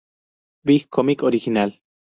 [0.63, 1.79] Big Comic Original